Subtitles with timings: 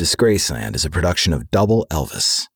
[0.00, 2.46] Disgraceland is a production of Double Elvis.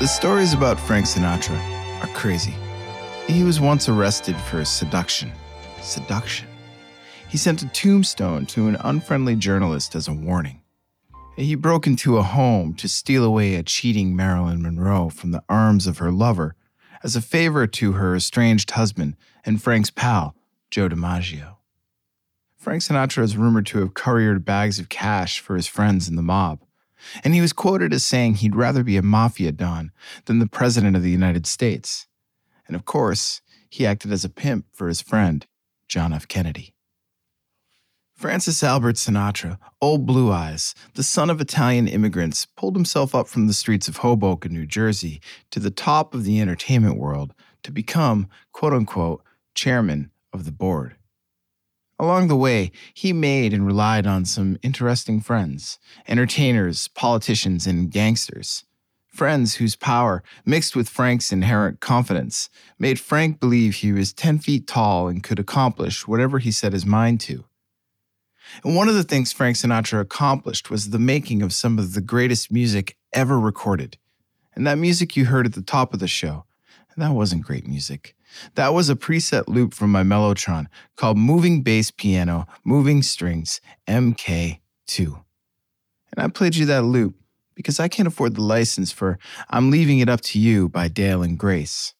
[0.00, 1.60] The stories about Frank Sinatra
[2.02, 2.54] are crazy.
[3.26, 5.30] He was once arrested for seduction.
[5.82, 6.48] Seduction.
[7.28, 10.61] He sent a tombstone to an unfriendly journalist as a warning.
[11.36, 15.86] He broke into a home to steal away a cheating Marilyn Monroe from the arms
[15.86, 16.54] of her lover
[17.02, 20.36] as a favor to her estranged husband and Frank's pal,
[20.70, 21.56] Joe DiMaggio.
[22.56, 26.22] Frank Sinatra is rumored to have couriered bags of cash for his friends in the
[26.22, 26.60] mob,
[27.24, 29.90] and he was quoted as saying he'd rather be a mafia don
[30.26, 32.06] than the President of the United States.
[32.68, 35.46] And of course, he acted as a pimp for his friend,
[35.88, 36.28] John F.
[36.28, 36.74] Kennedy.
[38.22, 43.48] Francis Albert Sinatra, Old Blue Eyes, the son of Italian immigrants, pulled himself up from
[43.48, 45.20] the streets of Hoboken, New Jersey,
[45.50, 49.24] to the top of the entertainment world to become, quote unquote,
[49.56, 50.94] chairman of the board.
[51.98, 58.62] Along the way, he made and relied on some interesting friends entertainers, politicians, and gangsters.
[59.08, 62.48] Friends whose power, mixed with Frank's inherent confidence,
[62.78, 66.86] made Frank believe he was 10 feet tall and could accomplish whatever he set his
[66.86, 67.46] mind to.
[68.64, 72.00] And one of the things Frank Sinatra accomplished was the making of some of the
[72.00, 73.98] greatest music ever recorded.
[74.54, 76.44] And that music you heard at the top of the show,
[76.96, 78.14] that wasn't great music.
[78.54, 80.66] That was a preset loop from my Mellotron
[80.96, 84.60] called Moving Bass Piano, Moving Strings, MK2.
[84.98, 87.14] And I played you that loop
[87.54, 91.22] because I can't afford the license for I'm Leaving It Up to You by Dale
[91.22, 91.94] and Grace.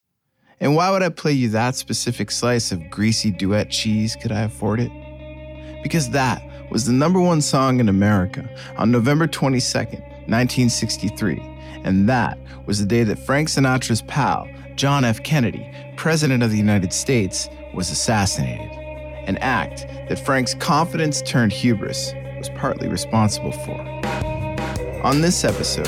[0.61, 4.17] And why would I play you that specific slice of greasy duet cheese?
[4.17, 4.93] Could I afford it?
[5.83, 11.41] Because that was the number one song in America on November 22nd, 1963.
[11.85, 15.23] And that was the day that Frank Sinatra's pal, John F.
[15.23, 18.71] Kennedy, President of the United States, was assassinated.
[19.27, 23.81] An act that Frank's confidence turned hubris was partly responsible for.
[25.05, 25.87] On this episode,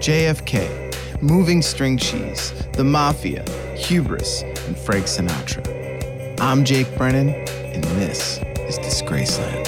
[0.00, 3.44] JFK, Moving String Cheese, The Mafia,
[3.76, 6.40] Hubris, and Frank Sinatra.
[6.40, 9.64] I'm Jake Brennan, and this is Disgraceland.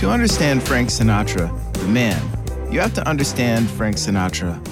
[0.00, 2.20] To understand Frank Sinatra, the man,
[2.70, 4.71] you have to understand Frank Sinatra.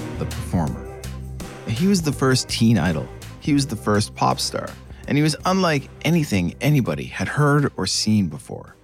[1.81, 3.07] He was the first teen idol,
[3.39, 4.69] he was the first pop star,
[5.07, 8.75] and he was unlike anything anybody had heard or seen before.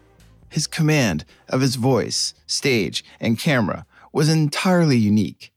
[0.50, 5.54] His command of his voice, stage, and camera was entirely unique.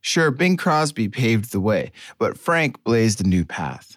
[0.00, 3.96] Sure, Bing Crosby paved the way, but Frank blazed a new path.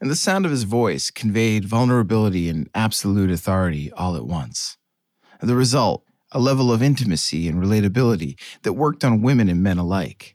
[0.00, 4.78] And the sound of his voice conveyed vulnerability and absolute authority all at once.
[5.42, 10.34] The result, a level of intimacy and relatability that worked on women and men alike.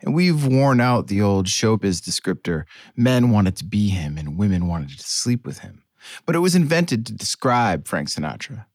[0.00, 2.64] And we've worn out the old showbiz descriptor
[2.96, 5.82] men wanted to be him and women wanted to sleep with him.
[6.24, 8.66] But it was invented to describe Frank Sinatra.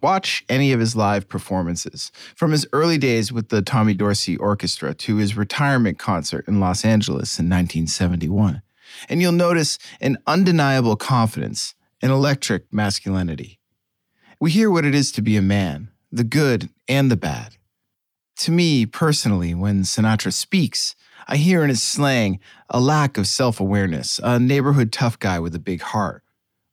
[0.00, 4.94] Watch any of his live performances, from his early days with the Tommy Dorsey Orchestra
[4.94, 8.62] to his retirement concert in Los Angeles in 1971,
[9.08, 13.58] and you'll notice an undeniable confidence, an electric masculinity.
[14.40, 17.56] We hear what it is to be a man, the good and the bad.
[18.38, 20.94] To me, personally, when Sinatra speaks,
[21.26, 22.38] I hear in his slang
[22.70, 26.22] a lack of self awareness, a neighborhood tough guy with a big heart.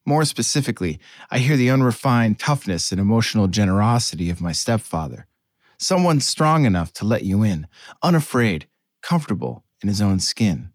[0.05, 0.99] More specifically,
[1.31, 5.25] I hear the unrefined toughness and emotional generosity of my stepfather.
[5.79, 7.67] Someone strong enough to let you in,
[8.03, 8.67] unafraid,
[9.01, 10.69] comfortable in his own skin.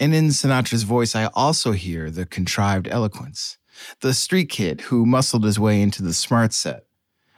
[0.00, 3.58] And in Sinatra's voice, I also hear the contrived eloquence.
[4.00, 6.83] The street kid who muscled his way into the smart set,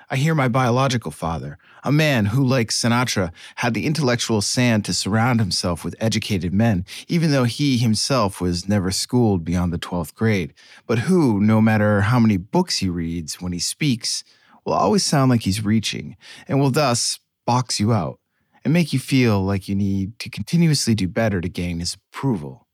[0.08, 4.94] I hear my biological father, a man who, like Sinatra, had the intellectual sand to
[4.94, 10.14] surround himself with educated men, even though he himself was never schooled beyond the 12th
[10.14, 10.54] grade,
[10.86, 14.22] but who, no matter how many books he reads when he speaks,
[14.64, 16.16] will always sound like he's reaching,
[16.46, 18.20] and will thus box you out
[18.64, 22.68] and make you feel like you need to continuously do better to gain his approval.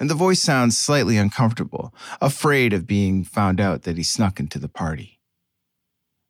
[0.00, 4.58] And the voice sounds slightly uncomfortable, afraid of being found out that he snuck into
[4.58, 5.13] the party.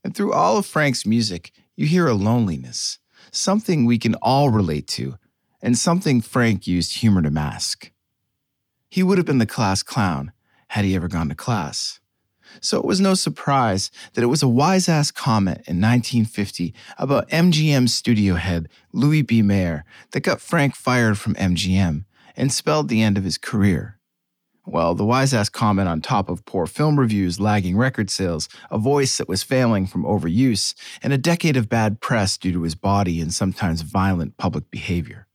[0.04, 2.98] And through all of Frank's music, you hear a loneliness,
[3.32, 5.16] something we can all relate to,
[5.62, 7.90] and something Frank used humor to mask.
[8.90, 10.30] He would have been the class clown
[10.68, 12.00] had he ever gone to class.
[12.60, 17.28] So it was no surprise that it was a wise ass comment in 1950 about
[17.30, 19.42] MGM studio head Louis B.
[19.42, 22.04] Mayer that got Frank fired from MGM
[22.36, 23.98] and spelled the end of his career.
[24.66, 28.78] Well, the wise ass comment on top of poor film reviews, lagging record sales, a
[28.78, 32.74] voice that was failing from overuse, and a decade of bad press due to his
[32.74, 35.26] body and sometimes violent public behavior.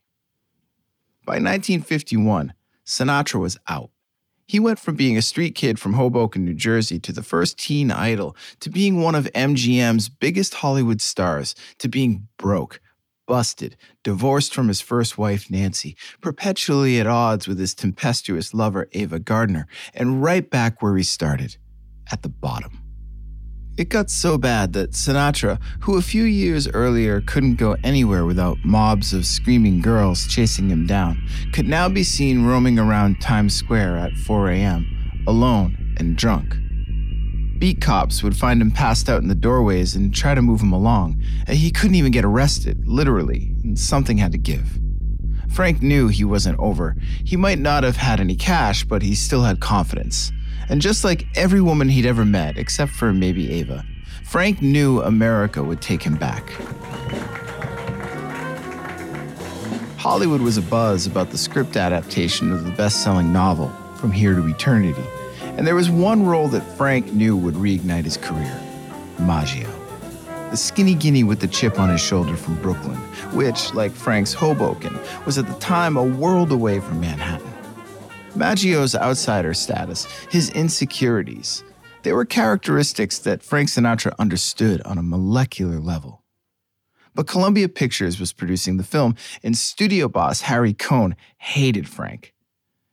[1.26, 2.54] By 1951,
[2.86, 3.92] Sinatra was out.
[4.48, 7.92] He went from being a street kid from Hoboken, New Jersey, to the first teen
[7.92, 12.82] idol, to being one of MGM's biggest Hollywood stars, to being broke,
[13.30, 19.20] busted, divorced from his first wife, Nancy, perpetually at odds with his tempestuous lover, Ava
[19.20, 21.56] Gardner, and right back where he started,
[22.12, 22.82] at the bottom.
[23.78, 28.58] It got so bad that Sinatra, who a few years earlier couldn't go anywhere without
[28.66, 31.22] mobs of screaming girls chasing him down,
[31.54, 36.56] could now be seen roaming around Times Square at 4 a.m., alone and drunk.
[37.60, 40.72] Beat cops would find him passed out in the doorways and try to move him
[40.72, 41.22] along.
[41.46, 44.80] Uh, he couldn't even get arrested, literally, and something had to give.
[45.50, 46.96] Frank knew he wasn't over.
[47.26, 50.32] He might not have had any cash, but he still had confidence.
[50.70, 53.84] And just like every woman he'd ever met, except for maybe Ava,
[54.24, 56.50] Frank knew America would take him back.
[59.98, 64.48] Hollywood was abuzz about the script adaptation of the best selling novel, From Here to
[64.48, 65.04] Eternity
[65.58, 68.60] and there was one role that Frank knew would reignite his career
[69.20, 69.70] Maggio.
[70.52, 72.98] The skinny guinea with the chip on his shoulder from Brooklyn,
[73.34, 77.54] which, like Frank's Hoboken, was at the time a world away from Manhattan.
[78.36, 81.64] Maggio's outsider status, his insecurities,
[82.04, 86.24] they were characteristics that Frank Sinatra understood on a molecular level.
[87.14, 92.34] But Columbia Pictures was producing the film, and studio boss Harry Cohn hated Frank.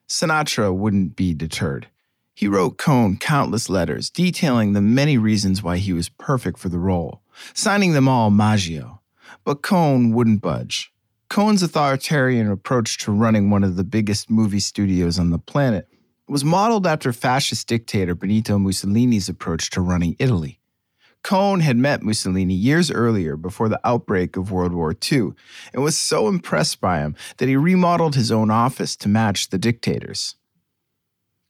[0.08, 1.88] Sinatra wouldn't be deterred.
[2.36, 6.78] He wrote Cohn countless letters detailing the many reasons why he was perfect for the
[6.78, 7.22] role,
[7.54, 9.00] signing them all Maggio.
[9.42, 10.92] But Cohn wouldn't budge.
[11.30, 15.88] Cohn's authoritarian approach to running one of the biggest movie studios on the planet
[16.28, 20.60] was modeled after fascist dictator Benito Mussolini's approach to running Italy.
[21.22, 25.30] Cohn had met Mussolini years earlier before the outbreak of World War II
[25.72, 29.58] and was so impressed by him that he remodeled his own office to match the
[29.58, 30.34] dictator's.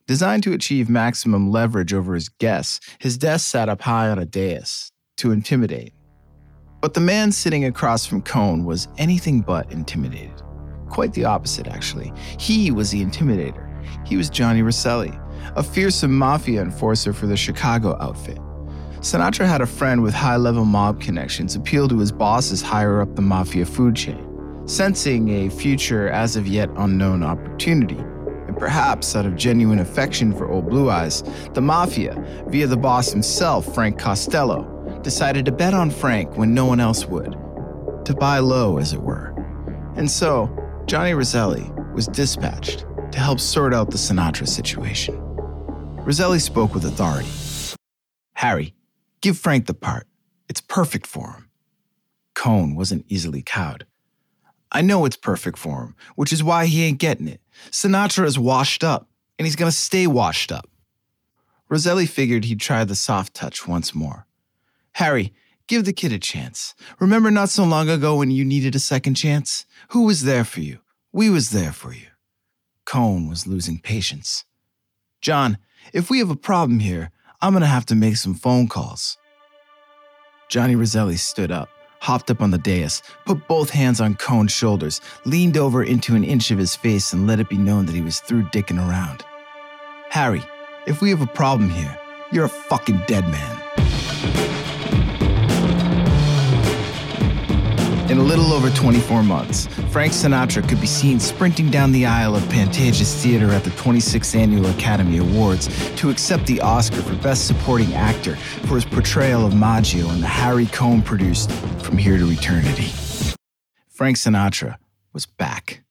[0.07, 4.25] Designed to achieve maximum leverage over his guests, his desk sat up high on a
[4.25, 5.93] dais to intimidate.
[6.81, 10.43] But the man sitting across from Cohn was anything but intimidated.
[10.89, 12.13] Quite the opposite, actually.
[12.39, 13.65] He was the intimidator.
[14.07, 15.19] He was Johnny Rosselli,
[15.57, 18.39] a fearsome mafia enforcer for the Chicago outfit.
[19.01, 23.17] Sinatra had a friend with high level mob connections appeal to his bosses higher up
[23.17, 24.23] the mafia food chain.
[24.67, 27.99] Sensing a future as of yet unknown opportunity,
[28.59, 31.23] perhaps out of genuine affection for Old Blue Eyes,
[31.55, 32.15] the Mafia,
[32.49, 37.07] via the boss himself, Frank Costello, decided to bet on Frank when no one else
[37.07, 37.33] would.
[38.05, 39.35] To buy low, as it were.
[39.97, 40.51] And so,
[40.87, 45.17] Johnny Roselli was dispatched to help sort out the Sinatra situation.
[46.05, 47.29] Roselli spoke with authority.
[48.35, 48.75] Harry,
[49.23, 50.07] give Frank the part.
[50.49, 51.51] It's perfect for him.
[52.35, 53.87] Cohn wasn't easily cowed.
[54.73, 57.41] I know it's perfect for him, which is why he ain't getting it.
[57.71, 59.09] Sinatra is washed up,
[59.39, 60.69] and he's gonna stay washed up.
[61.69, 64.27] Roselli figured he'd try the soft touch once more.
[64.93, 65.33] Harry,
[65.67, 66.75] give the kid a chance.
[67.01, 69.67] Remember not so long ago when you needed a second chance?
[69.89, 70.79] Who was there for you?
[71.13, 72.07] We was there for you.
[72.85, 74.45] Cohn was losing patience.
[75.21, 75.59] John,
[75.93, 79.17] if we have a problem here, I'm gonna have to make some phone calls.
[80.49, 81.69] Johnny Roselli stood up
[82.01, 86.25] hopped up on the dais, put both hands on Cohn's shoulders, leaned over into an
[86.25, 89.25] inch of his face, and let it be known that he was through dicking around.
[90.11, 90.43] Harry,
[90.87, 91.99] if we have a problem here,
[92.33, 93.86] you're a fucking dead man.
[98.09, 102.37] In a little over 24 months, Frank Sinatra could be seen sprinting down the aisle
[102.37, 107.49] of Pantages Theater at the 26th Annual Academy Awards to accept the Oscar for Best
[107.49, 111.51] Supporting Actor for his portrayal of Maggio in the Harry Cohn produced
[111.83, 112.93] From Here to Eternity.
[113.89, 114.77] Frank Sinatra
[115.13, 115.83] was back.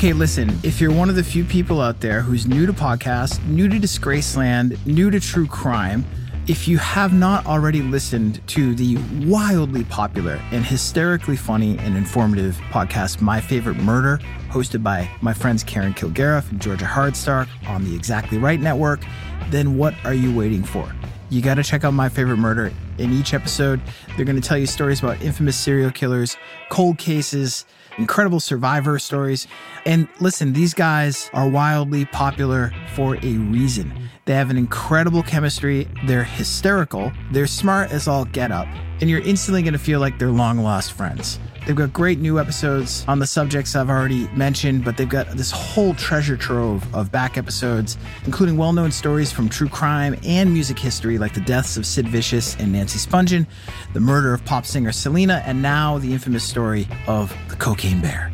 [0.00, 3.38] Okay, listen, if you're one of the few people out there who's new to podcasts,
[3.44, 6.06] new to Disgraceland, new to true crime,
[6.46, 12.56] if you have not already listened to the wildly popular and hysterically funny and informative
[12.70, 17.94] podcast, My Favorite Murder, hosted by my friends Karen Kilgariff and Georgia Hardstark on the
[17.94, 19.02] Exactly Right Network,
[19.50, 20.90] then what are you waiting for?
[21.28, 22.72] You got to check out My Favorite Murder.
[22.96, 23.82] In each episode,
[24.16, 26.38] they're going to tell you stories about infamous serial killers,
[26.70, 27.66] cold cases,
[27.98, 29.46] incredible survivor stories.
[29.86, 34.08] And listen, these guys are wildly popular for a reason.
[34.26, 38.68] They have an incredible chemistry, they're hysterical, they're smart as all get up,
[39.00, 41.40] and you're instantly going to feel like they're long lost friends.
[41.66, 45.50] They've got great new episodes on the subjects I've already mentioned, but they've got this
[45.50, 50.78] whole treasure trove of back episodes, including well known stories from true crime and music
[50.78, 53.46] history, like the deaths of Sid Vicious and Nancy Spungen,
[53.92, 58.29] the murder of pop singer Selena, and now the infamous story of the Cocaine Bear.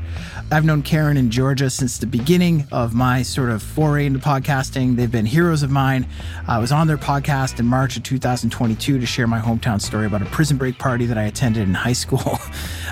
[0.48, 4.94] I've known Karen and Georgia since the beginning of my sort of foray into podcasting.
[4.94, 6.06] They've been heroes of mine.
[6.46, 10.22] I was on their podcast in March of 2022 to share my hometown story about
[10.22, 12.38] a prison break party that I attended in high school.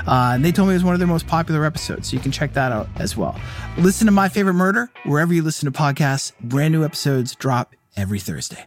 [0.07, 2.21] Uh, and they told me it was one of their most popular episodes, so you
[2.21, 3.41] can check that out as well.
[3.79, 6.33] Listen to My Favorite Murder wherever you listen to podcasts.
[6.43, 8.67] Brand new episodes drop every Thursday.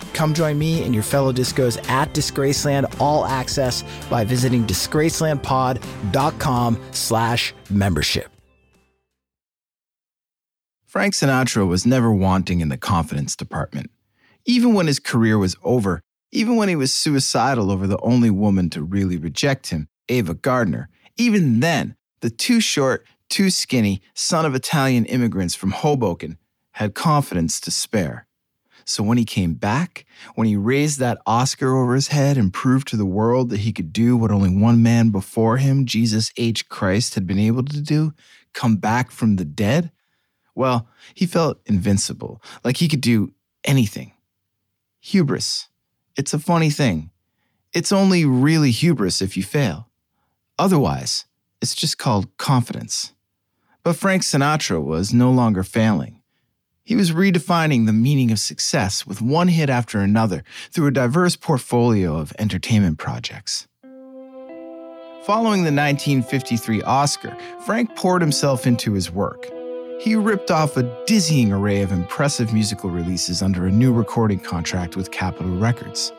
[0.13, 7.53] Come join me and your fellow discos at Disgraceland All Access by visiting disgracelandpod.com slash
[7.69, 8.29] membership.
[10.85, 13.89] Frank Sinatra was never wanting in the confidence department.
[14.45, 16.01] Even when his career was over,
[16.33, 20.89] even when he was suicidal over the only woman to really reject him, Ava Gardner,
[21.15, 26.37] even then, the too short, too skinny son of Italian immigrants from Hoboken
[26.71, 28.27] had confidence to spare.
[28.85, 32.87] So when he came back, when he raised that Oscar over his head and proved
[32.89, 36.67] to the world that he could do what only one man before him, Jesus H.
[36.69, 38.13] Christ, had been able to do
[38.53, 39.91] come back from the dead,
[40.55, 43.33] well, he felt invincible, like he could do
[43.63, 44.11] anything.
[44.99, 45.69] Hubris.
[46.17, 47.09] It's a funny thing.
[47.73, 49.87] It's only really hubris if you fail.
[50.59, 51.25] Otherwise,
[51.61, 53.13] it's just called confidence.
[53.83, 56.20] But Frank Sinatra was no longer failing.
[56.83, 61.35] He was redefining the meaning of success with one hit after another through a diverse
[61.35, 63.67] portfolio of entertainment projects.
[65.23, 69.47] Following the 1953 Oscar, Frank poured himself into his work.
[69.99, 74.95] He ripped off a dizzying array of impressive musical releases under a new recording contract
[74.95, 76.11] with Capitol Records.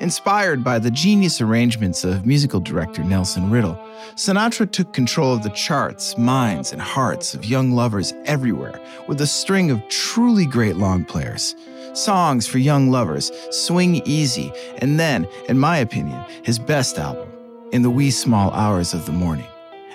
[0.00, 3.78] Inspired by the genius arrangements of musical director Nelson Riddle,
[4.16, 9.26] Sinatra took control of the charts, minds, and hearts of young lovers everywhere with a
[9.26, 11.54] string of truly great long players.
[11.94, 17.28] Songs for Young Lovers, Swing Easy, and then, in my opinion, his best album,
[17.70, 19.46] in the wee small hours of the morning.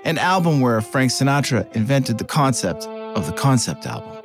[0.06, 4.19] An album where Frank Sinatra invented the concept of the concept album.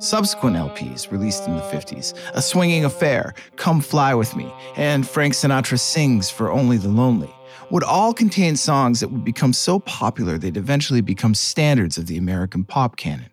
[0.00, 5.34] Subsequent LPs released in the 50s A Swinging Affair, Come Fly With Me, and Frank
[5.34, 7.30] Sinatra Sings for Only the Lonely
[7.70, 12.16] would all contain songs that would become so popular they'd eventually become standards of the
[12.16, 13.30] American pop canon.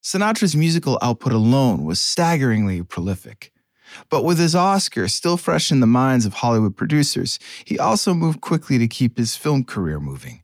[0.00, 3.52] Sinatra's musical output alone was staggeringly prolific.
[4.10, 8.40] But with his Oscar still fresh in the minds of Hollywood producers, he also moved
[8.40, 10.39] quickly to keep his film career moving.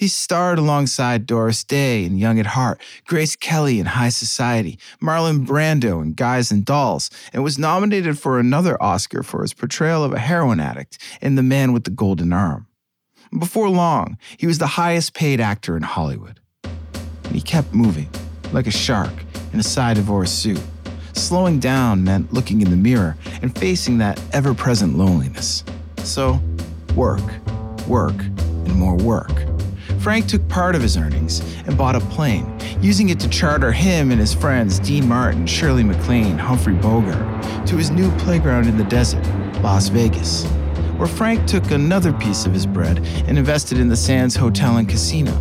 [0.00, 5.46] He starred alongside Doris Day in Young at Heart, Grace Kelly in High Society, Marlon
[5.46, 10.14] Brando in Guys and Dolls, and was nominated for another Oscar for his portrayal of
[10.14, 12.66] a heroin addict in The Man with the Golden Arm.
[13.38, 16.40] Before long, he was the highest paid actor in Hollywood.
[16.64, 18.08] And he kept moving,
[18.52, 19.12] like a shark
[19.52, 20.62] in a side divorce suit.
[21.12, 25.62] Slowing down meant looking in the mirror and facing that ever present loneliness.
[25.98, 26.40] So,
[26.96, 27.20] work,
[27.86, 29.49] work, and more work.
[30.00, 34.10] Frank took part of his earnings and bought a plane, using it to charter him
[34.10, 38.84] and his friends Dean Martin, Shirley MacLaine, Humphrey Bogart to his new playground in the
[38.84, 39.22] desert,
[39.60, 40.46] Las Vegas,
[40.96, 44.88] where Frank took another piece of his bread and invested in the Sands Hotel and
[44.88, 45.32] Casino,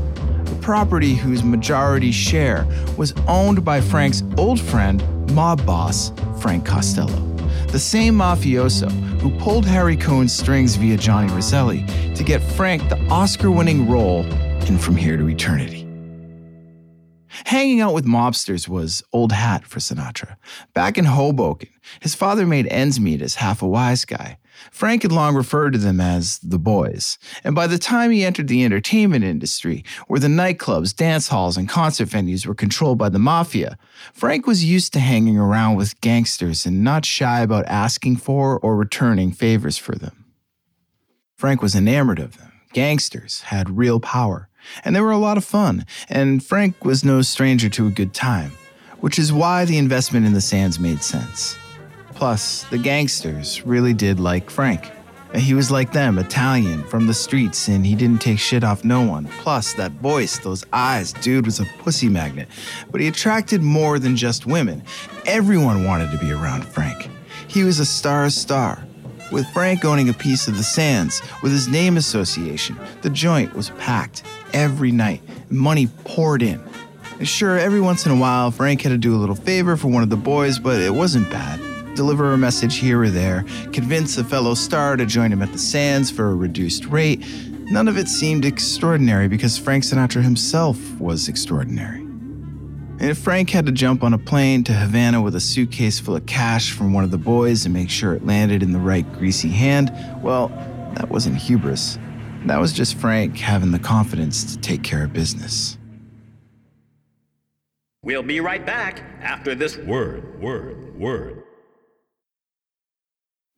[0.46, 5.01] a property whose majority share was owned by Frank's old friend,
[5.32, 6.12] mob boss
[6.42, 7.25] Frank Costello
[7.72, 8.89] the same mafioso
[9.20, 11.86] who pulled Harry Cohn's strings via Johnny Roselli
[12.16, 14.25] to get Frank the Oscar winning role
[14.78, 15.88] From Here to Eternity.
[17.46, 20.36] Hanging out with mobsters was old hat for Sinatra.
[20.74, 21.70] Back in Hoboken,
[22.02, 24.38] his father made ends meet as half a wise guy.
[24.72, 28.48] Frank had long referred to them as the boys, and by the time he entered
[28.48, 33.20] the entertainment industry, where the nightclubs, dance halls, and concert venues were controlled by the
[33.20, 33.78] mafia,
[34.14, 38.76] Frank was used to hanging around with gangsters and not shy about asking for or
[38.76, 40.26] returning favors for them.
[41.38, 42.52] Frank was enamored of them.
[42.74, 44.49] Gangsters had real power
[44.84, 48.13] and they were a lot of fun, and Frank was no stranger to a good
[48.13, 48.51] time,
[49.00, 51.58] which is why the investment in the Sands made sense.
[52.16, 54.92] Plus, the gangsters really did like Frank.
[55.36, 59.04] He was like them, Italian, from the streets, and he didn't take shit off no
[59.04, 59.25] one.
[59.25, 62.48] Plus, that voice, those eyes, dude was a pussy magnet.
[62.92, 64.84] But he attracted more than just women.
[65.28, 67.10] Everyone wanted to be around Frank.
[67.48, 68.89] He was a star star's star.
[69.31, 73.70] With Frank owning a piece of the Sands, with his name association, the joint was
[73.72, 75.22] packed every night.
[75.51, 76.59] Money poured in.
[77.20, 79.87] And sure, every once in a while, Frank had to do a little favor for
[79.87, 81.59] one of the boys, but it wasn't bad.
[81.96, 85.59] Deliver a message here or there, convince a fellow star to join him at the
[85.59, 87.24] Sands for a reduced rate.
[87.72, 92.08] None of it seemed extraordinary because Frank Sinatra himself was extraordinary.
[93.00, 96.18] And if Frank had to jump on a plane to Havana with a suitcase full
[96.18, 99.09] of cash from one of the boys and make sure it landed in the right
[99.14, 99.90] greasy hand,
[100.22, 100.50] well,
[100.96, 101.98] that wasn't hubris.
[102.46, 105.77] That was just Frank having the confidence to take care of business.
[108.03, 111.44] We'll be right back after this word, word, word.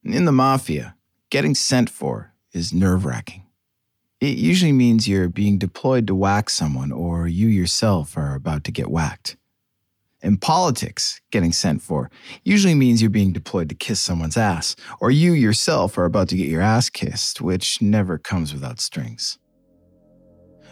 [0.04, 0.96] In the mafia,
[1.32, 3.48] getting sent for is nerve wracking.
[4.22, 8.72] It usually means you're being deployed to whack someone or you yourself are about to
[8.72, 9.36] get whacked.
[10.22, 12.12] In politics, getting sent for
[12.44, 16.38] usually means you're being deployed to kiss someone's ass, or you yourself are about to
[16.38, 19.40] get your ass kissed, which never comes without strings.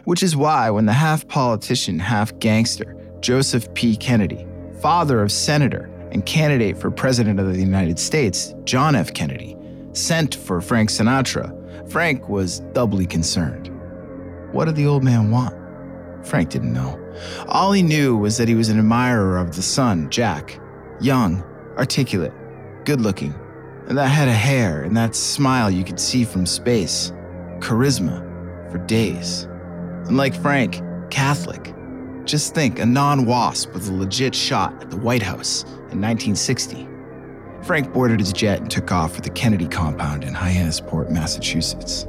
[0.04, 3.98] Which is why, when the half politician, half gangster, Joseph P.
[3.98, 4.46] Kennedy,
[4.80, 9.12] father of Senator and candidate for President of the United States, John F.
[9.16, 9.58] Kennedy,
[9.94, 11.59] sent for Frank Sinatra,
[11.90, 13.72] Frank was doubly concerned.
[14.52, 15.56] What did the old man want?
[16.24, 17.00] Frank didn't know.
[17.48, 20.60] All he knew was that he was an admirer of the son, Jack.
[21.02, 21.44] Young,
[21.78, 22.34] articulate,
[22.86, 23.34] good looking,
[23.88, 27.12] and that head of hair and that smile you could see from space.
[27.60, 28.22] Charisma
[28.72, 29.46] for days.
[30.06, 31.74] And like Frank, Catholic.
[32.24, 36.88] Just think a non wasp with a legit shot at the White House in 1960.
[37.64, 42.06] Frank boarded his jet and took off for the Kennedy compound in Hyannisport, Massachusetts.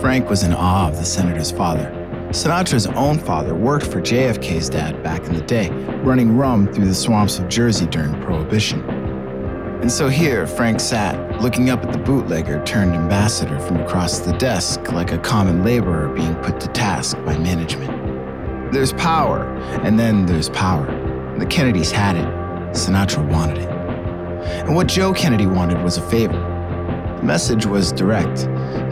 [0.00, 1.90] Frank was in awe of the senator's father.
[2.30, 5.70] Sinatra's own father worked for JFK's dad back in the day,
[6.02, 8.82] running rum through the swamps of Jersey during Prohibition.
[9.80, 14.32] And so here, Frank sat, looking up at the bootlegger turned ambassador from across the
[14.32, 18.72] desk like a common laborer being put to task by management.
[18.72, 19.44] There's power,
[19.82, 20.86] and then there's power.
[21.38, 22.43] The Kennedys had it.
[22.74, 23.70] Sinatra wanted it.
[24.66, 26.36] And what Joe Kennedy wanted was a favor
[27.18, 28.40] The message was direct.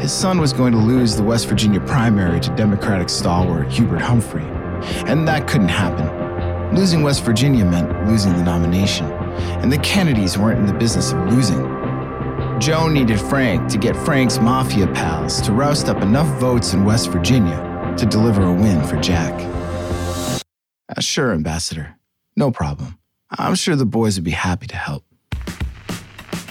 [0.01, 4.45] His son was going to lose the West Virginia primary to Democratic stalwart Hubert Humphrey,
[5.07, 6.75] and that couldn't happen.
[6.75, 9.07] Losing West Virginia meant losing the nomination,
[9.61, 11.61] and the Kennedys weren't in the business of losing.
[12.59, 17.11] Joe needed Frank to get Frank's mafia pals to roust up enough votes in West
[17.11, 19.35] Virginia to deliver a win for Jack.
[20.89, 21.97] Uh, sure, Ambassador.
[22.37, 22.99] No problem.
[23.39, 25.05] I'm sure the boys would be happy to help.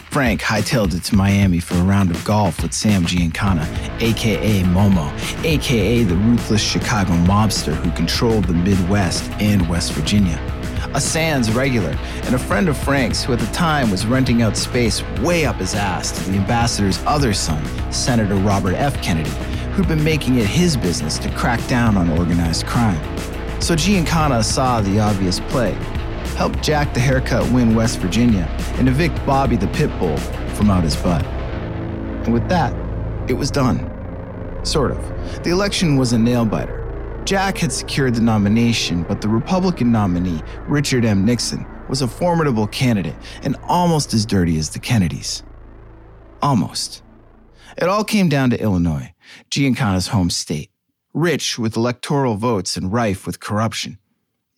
[0.09, 3.65] Frank hightailed it to Miami for a round of golf with Sam Giancana,
[4.01, 5.09] aka Momo,
[5.45, 10.37] aka the ruthless Chicago mobster who controlled the Midwest and West Virginia.
[10.95, 14.57] A Sands regular and a friend of Frank's who at the time was renting out
[14.57, 17.63] space way up his ass to the ambassador's other son,
[17.93, 19.01] Senator Robert F.
[19.01, 19.29] Kennedy,
[19.73, 22.99] who'd been making it his business to crack down on organized crime.
[23.61, 25.77] So Giancana saw the obvious play
[26.35, 28.45] help Jack the haircut win West Virginia,
[28.77, 30.17] and evict Bobby the pit bull
[30.55, 31.25] from out his butt.
[31.25, 32.73] And with that,
[33.29, 33.89] it was done.
[34.63, 35.43] Sort of.
[35.43, 36.77] The election was a nail biter.
[37.25, 41.23] Jack had secured the nomination, but the Republican nominee, Richard M.
[41.23, 45.43] Nixon, was a formidable candidate and almost as dirty as the Kennedys.
[46.41, 47.03] Almost.
[47.77, 49.13] It all came down to Illinois,
[49.49, 50.71] Giancana's home state,
[51.13, 53.97] rich with electoral votes and rife with corruption.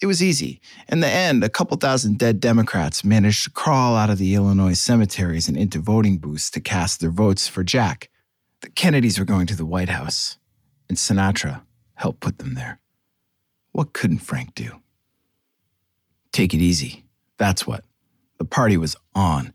[0.04, 0.60] It was easy.
[0.90, 4.78] In the end, a couple thousand dead Democrats managed to crawl out of the Illinois
[4.78, 8.10] cemeteries and into voting booths to cast their votes for Jack.
[8.60, 10.38] The Kennedys were going to the White House,
[10.90, 11.62] and Sinatra
[11.94, 12.82] helped put them there.
[13.72, 14.82] What couldn't Frank do?
[16.34, 17.06] Take it easy.
[17.38, 17.86] That's what.
[18.40, 19.54] The party was on.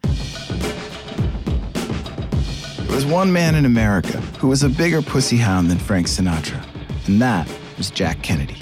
[2.86, 6.64] There was one man in America who was a bigger pussy hound than Frank Sinatra,
[7.06, 8.56] and that was Jack Kennedy.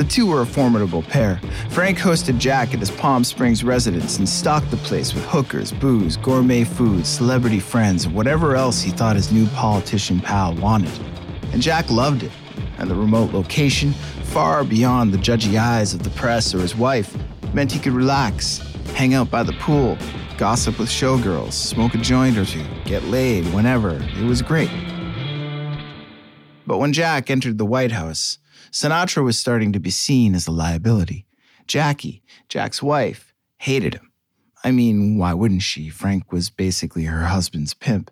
[0.00, 1.38] The two were a formidable pair.
[1.68, 6.16] Frank hosted Jack at his Palm Springs residence and stocked the place with hookers, booze,
[6.16, 10.98] gourmet food, celebrity friends, and whatever else he thought his new politician pal wanted.
[11.52, 12.32] And Jack loved it.
[12.78, 17.14] And the remote location, far beyond the judgy eyes of the press or his wife,
[17.52, 18.56] meant he could relax,
[18.94, 19.98] hang out by the pool,
[20.38, 24.02] gossip with showgirls, smoke a joint or two, get laid whenever.
[24.16, 24.70] It was great.
[26.66, 28.38] But when Jack entered the White House,
[28.70, 31.26] Sinatra was starting to be seen as a liability.
[31.66, 34.10] Jackie, Jack's wife, hated him.
[34.62, 35.88] I mean, why wouldn't she?
[35.88, 38.10] Frank was basically her husband's pimp.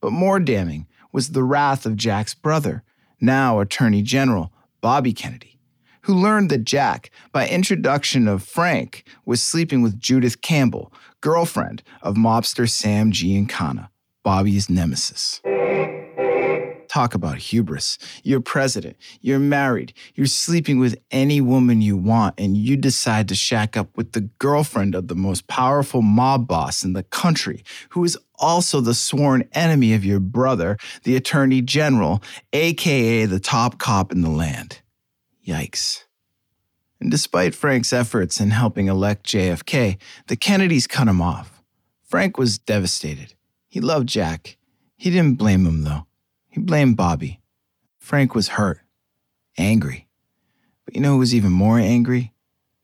[0.00, 2.82] But more damning was the wrath of Jack's brother,
[3.20, 5.58] now Attorney General Bobby Kennedy,
[6.02, 12.16] who learned that Jack, by introduction of Frank, was sleeping with Judith Campbell, girlfriend of
[12.16, 13.88] mobster Sam Giancana,
[14.22, 15.40] Bobby's nemesis.
[16.94, 17.98] Talk about hubris.
[18.22, 23.34] You're president, you're married, you're sleeping with any woman you want, and you decide to
[23.34, 28.04] shack up with the girlfriend of the most powerful mob boss in the country, who
[28.04, 34.12] is also the sworn enemy of your brother, the attorney general, aka the top cop
[34.12, 34.80] in the land.
[35.44, 36.04] Yikes.
[37.00, 41.60] And despite Frank's efforts in helping elect JFK, the Kennedys cut him off.
[42.04, 43.34] Frank was devastated.
[43.66, 44.58] He loved Jack.
[44.96, 46.06] He didn't blame him, though.
[46.54, 47.40] He blamed Bobby.
[47.98, 48.78] Frank was hurt,
[49.58, 50.06] angry.
[50.84, 52.32] But you know who was even more angry?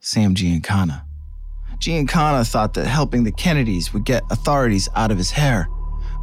[0.01, 1.03] Sam Giancana.
[1.77, 5.69] Giancana thought that helping the Kennedys would get authorities out of his hair.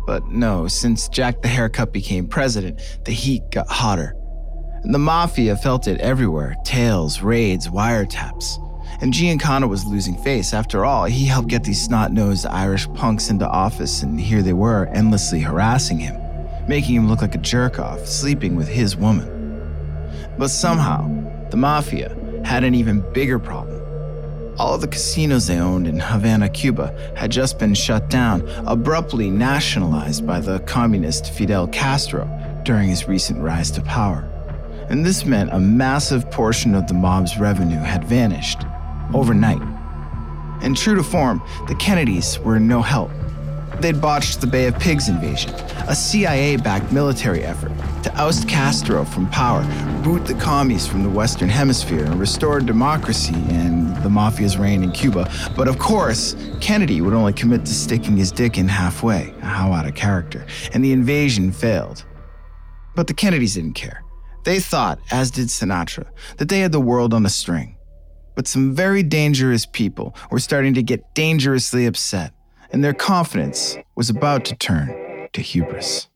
[0.04, 4.14] But no, since Jack the Haircut became president, the heat got hotter.
[4.82, 8.62] And the mafia felt it everywhere tails, raids, wiretaps.
[9.00, 10.52] And Giancana was losing face.
[10.52, 14.52] After all, he helped get these snot nosed Irish punks into office, and here they
[14.52, 16.27] were, endlessly harassing him
[16.68, 19.34] making him look like a jerk off, sleeping with his woman.
[20.38, 21.08] But somehow,
[21.50, 23.78] the mafia had an even bigger problem.
[24.58, 29.30] All of the casinos they owned in Havana, Cuba had just been shut down, abruptly
[29.30, 32.28] nationalized by the communist Fidel Castro
[32.64, 34.28] during his recent rise to power.
[34.90, 38.62] And this meant a massive portion of the mob's revenue had vanished
[39.14, 39.62] overnight.
[40.60, 43.10] And true to form, the Kennedys were no help.
[43.80, 45.54] They'd botched the Bay of Pigs invasion,
[45.86, 47.70] a CIA backed military effort
[48.02, 49.62] to oust Castro from power,
[50.02, 54.90] boot the commies from the Western Hemisphere, and restore democracy and the mafia's reign in
[54.90, 55.30] Cuba.
[55.56, 59.86] But of course, Kennedy would only commit to sticking his dick in halfway, how out
[59.86, 62.04] of character, and the invasion failed.
[62.96, 64.02] But the Kennedys didn't care.
[64.44, 67.76] They thought, as did Sinatra, that they had the world on a string.
[68.34, 72.32] But some very dangerous people were starting to get dangerously upset
[72.70, 76.08] and their confidence was about to turn to hubris.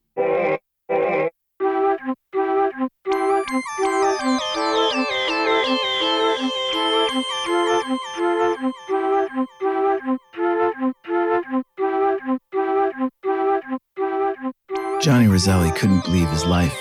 [15.01, 16.79] Johnny Roselli couldn't believe his life.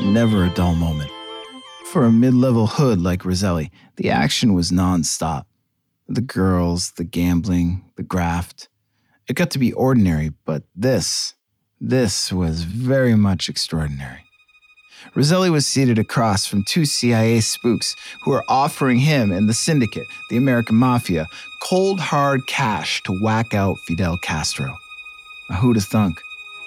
[0.00, 1.10] Never a dull moment.
[1.86, 5.48] For a mid level hood like Roselli, the action was non stop.
[6.08, 8.68] The girls, the gambling, the graft,
[9.26, 11.34] It got to be ordinary, but this,
[11.80, 14.24] this was very much extraordinary.
[15.14, 20.06] Roselli was seated across from two CIA spooks who were offering him and the syndicate,
[20.28, 21.26] the American Mafia,
[21.62, 24.76] cold hard cash to whack out Fidel Castro.
[25.60, 26.20] Who'd have thunk?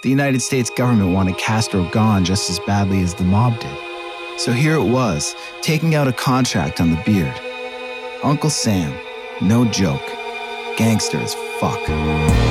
[0.04, 3.78] The United States government wanted Castro gone just as badly as the mob did.
[4.40, 7.34] So here it was, taking out a contract on the beard.
[8.24, 8.98] Uncle Sam,
[9.42, 10.06] no joke,
[10.78, 12.47] gangster as fuck.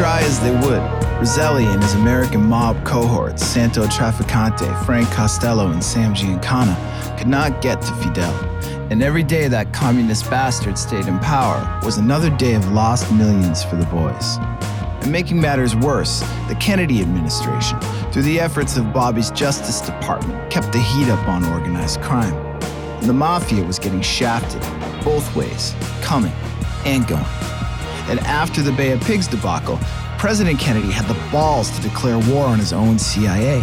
[0.00, 0.80] Try as they would,
[1.18, 6.74] Roselli and his American mob cohorts, Santo Trafficante, Frank Costello, and Sam Giancana,
[7.18, 8.32] could not get to Fidel.
[8.90, 13.62] And every day that communist bastard stayed in power was another day of lost millions
[13.62, 14.38] for the boys.
[15.02, 17.78] And making matters worse, the Kennedy administration,
[18.10, 22.32] through the efforts of Bobby's Justice Department, kept the heat up on organized crime.
[22.32, 24.62] And the mafia was getting shafted,
[25.04, 26.32] both ways, coming
[26.86, 27.49] and going.
[28.10, 29.78] And after the Bay of Pigs debacle,
[30.18, 33.62] President Kennedy had the balls to declare war on his own CIA.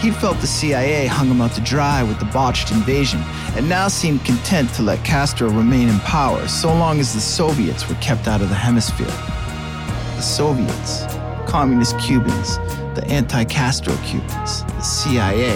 [0.00, 3.22] He'd felt the CIA hung him out to dry with the botched invasion,
[3.56, 7.88] and now seemed content to let Castro remain in power so long as the Soviets
[7.88, 9.06] were kept out of the hemisphere.
[9.06, 11.06] The Soviets,
[11.50, 12.58] communist Cubans,
[12.94, 15.54] the anti Castro Cubans, the CIA,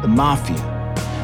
[0.00, 0.77] the Mafia,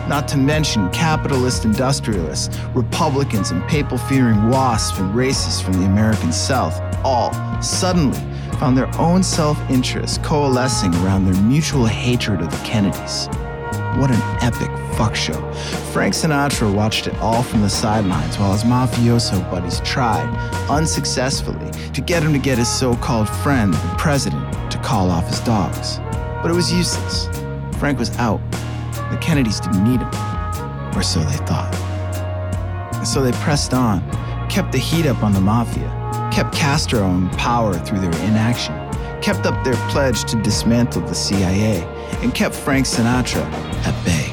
[0.09, 6.33] not to mention capitalist industrialists, Republicans, and papal fearing wasps and racists from the American
[6.33, 8.19] South, all suddenly
[8.59, 13.29] found their own self interest coalescing around their mutual hatred of the Kennedys.
[13.99, 15.53] What an epic fuck show.
[15.93, 20.29] Frank Sinatra watched it all from the sidelines while his mafioso buddies tried,
[20.69, 25.29] unsuccessfully, to get him to get his so called friend, the president, to call off
[25.29, 25.99] his dogs.
[26.43, 27.29] But it was useless.
[27.79, 28.41] Frank was out.
[29.15, 30.09] The Kennedys didn't need him,
[30.97, 31.73] or so they thought.
[32.95, 34.01] And so they pressed on,
[34.51, 35.89] kept the heat up on the mafia,
[36.33, 38.75] kept Castro in power through their inaction,
[39.23, 41.85] kept up their pledge to dismantle the CIA,
[42.23, 43.45] and kept Frank Sinatra
[43.87, 44.33] at bay,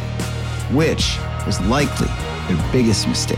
[0.76, 1.16] which
[1.46, 2.08] was likely
[2.48, 3.38] their biggest mistake.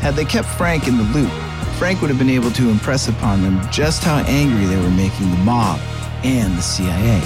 [0.00, 1.30] Had they kept Frank in the loop,
[1.76, 5.30] Frank would have been able to impress upon them just how angry they were making
[5.30, 5.78] the mob
[6.22, 7.20] and the CIA.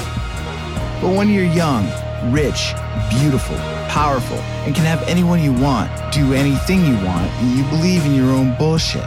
[1.01, 1.89] But when you're young,
[2.27, 2.75] rich,
[3.11, 3.57] beautiful,
[3.89, 8.15] powerful, and can have anyone you want, do anything you want, and you believe in
[8.15, 9.05] your own bullshit.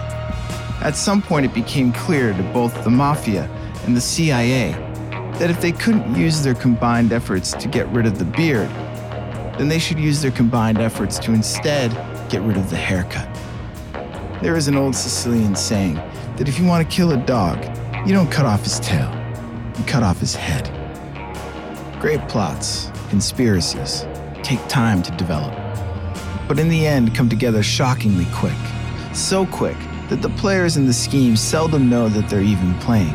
[0.82, 3.50] At some point, it became clear to both the mafia
[3.86, 4.72] and the CIA
[5.40, 8.70] that if they couldn't use their combined efforts to get rid of the beard,
[9.58, 11.92] then they should use their combined efforts to instead
[12.30, 13.28] get rid of the haircut.
[14.42, 17.64] There is an old Sicilian saying that if you want to kill a dog,
[18.08, 19.10] you don't cut off his tail,
[19.78, 20.70] you cut off his head.
[22.00, 24.06] Great plots, conspiracies,
[24.42, 25.54] take time to develop,
[26.48, 28.56] but in the end come together shockingly quick.
[29.14, 29.76] So quick
[30.08, 33.14] that the players in the scheme seldom know that they're even playing.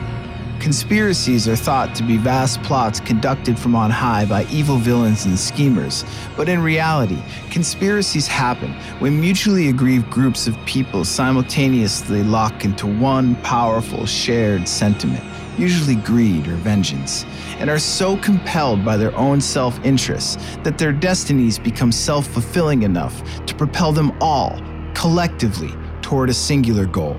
[0.61, 5.39] Conspiracies are thought to be vast plots conducted from on high by evil villains and
[5.39, 6.05] schemers,
[6.37, 13.35] but in reality, conspiracies happen when mutually aggrieved groups of people simultaneously lock into one
[13.37, 15.25] powerful shared sentiment,
[15.59, 17.25] usually greed or vengeance,
[17.59, 22.83] and are so compelled by their own self interests that their destinies become self fulfilling
[22.83, 24.61] enough to propel them all,
[24.95, 27.17] collectively, toward a singular goal.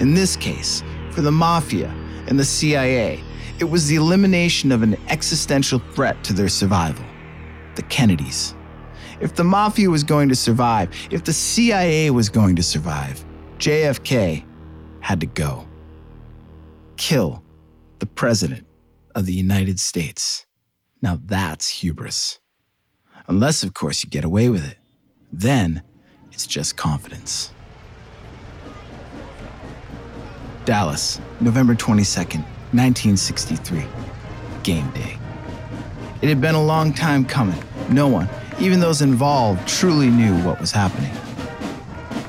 [0.00, 1.94] In this case, for the mafia,
[2.26, 3.22] and the CIA,
[3.58, 7.04] it was the elimination of an existential threat to their survival
[7.76, 8.54] the Kennedys.
[9.20, 13.24] If the Mafia was going to survive, if the CIA was going to survive,
[13.58, 14.44] JFK
[15.00, 15.69] had to go.
[17.00, 17.42] Kill
[17.98, 18.66] the President
[19.14, 20.44] of the United States.
[21.00, 22.40] Now that's hubris.
[23.26, 24.76] Unless, of course, you get away with it.
[25.32, 25.82] Then
[26.30, 27.52] it's just confidence.
[30.66, 33.82] Dallas, November 22nd, 1963.
[34.62, 35.16] Game day.
[36.20, 37.64] It had been a long time coming.
[37.88, 38.28] No one,
[38.60, 41.12] even those involved, truly knew what was happening.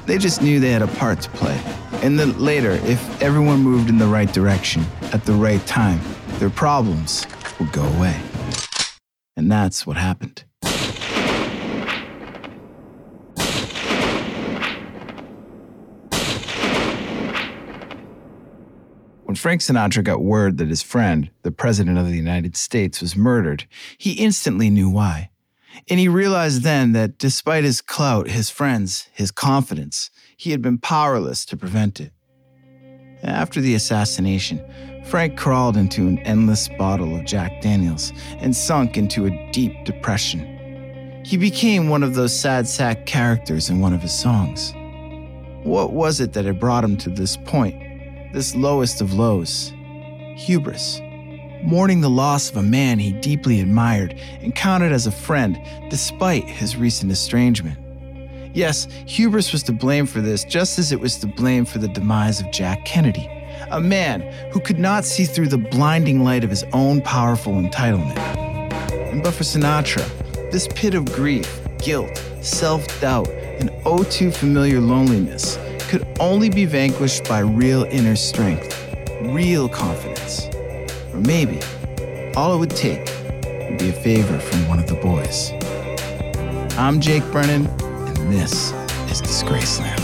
[0.06, 1.58] They just knew they had a part to play,
[2.04, 6.02] and that later, if everyone moved in the right direction at the right time,
[6.40, 7.26] their problems
[7.60, 8.20] would go away.
[9.38, 10.44] And that's what happened.
[19.24, 23.16] When Frank Sinatra got word that his friend, the President of the United States, was
[23.16, 23.66] murdered,
[23.98, 25.31] he instantly knew why.
[25.90, 30.78] And he realized then that despite his clout, his friends, his confidence, he had been
[30.78, 32.12] powerless to prevent it.
[33.24, 34.64] After the assassination,
[35.06, 41.22] Frank crawled into an endless bottle of Jack Daniels and sunk into a deep depression.
[41.24, 44.74] He became one of those sad sack characters in one of his songs.
[45.64, 49.72] What was it that had brought him to this point, this lowest of lows?
[50.36, 51.00] Hubris.
[51.64, 56.44] Mourning the loss of a man he deeply admired and counted as a friend despite
[56.46, 57.78] his recent estrangement.
[58.54, 61.88] Yes, hubris was to blame for this, just as it was to blame for the
[61.88, 63.30] demise of Jack Kennedy,
[63.70, 64.22] a man
[64.52, 68.18] who could not see through the blinding light of his own powerful entitlement.
[69.12, 70.06] And but for Sinatra,
[70.52, 76.66] this pit of grief, guilt, self doubt, and oh too familiar loneliness could only be
[76.66, 78.78] vanquished by real inner strength,
[79.22, 80.11] real confidence.
[81.22, 81.60] Maybe
[82.36, 83.06] all it would take
[83.70, 85.52] would be a favor from one of the boys.
[86.80, 88.72] I'm Jake Brennan and this
[89.12, 90.00] is Disgraceland.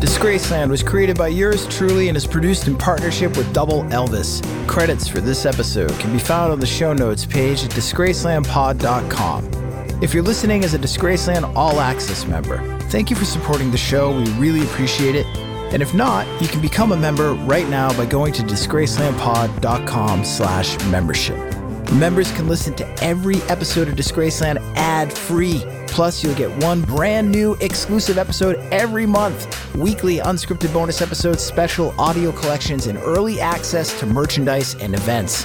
[0.00, 4.42] Disgraceland was created by yours truly and is produced in partnership with Double Elvis.
[4.66, 9.57] Credits for this episode can be found on the show notes page at disgracelandpod.com.
[10.00, 14.16] If you're listening as a Disgraceland All Access member, thank you for supporting the show.
[14.16, 15.26] We really appreciate it.
[15.72, 20.78] And if not, you can become a member right now by going to disgracelandpod.com slash
[20.84, 21.36] membership.
[21.94, 25.64] Members can listen to every episode of Disgraceland ad-free.
[25.88, 29.74] Plus, you'll get one brand new exclusive episode every month.
[29.74, 35.44] Weekly unscripted bonus episodes, special audio collections, and early access to merchandise and events.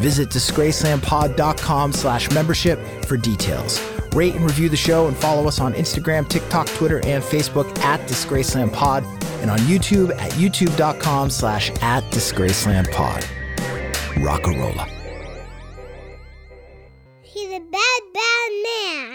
[0.00, 3.93] Visit disgracelandpod.com slash membership for details.
[4.14, 8.00] Rate and review the show and follow us on Instagram, TikTok, Twitter, and Facebook at
[8.08, 9.02] Disgraceland Pod
[9.40, 13.22] and on YouTube at youtube.com slash at Disgraceland Pod.
[14.14, 14.88] Rockarola.
[17.20, 19.13] He's a bad, bad man.